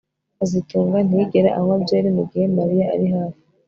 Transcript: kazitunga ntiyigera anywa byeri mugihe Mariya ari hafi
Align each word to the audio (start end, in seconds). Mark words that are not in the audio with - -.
kazitunga 0.37 0.97
ntiyigera 1.07 1.49
anywa 1.57 1.75
byeri 1.83 2.09
mugihe 2.17 2.45
Mariya 2.57 2.85
ari 2.93 3.05
hafi 3.13 3.41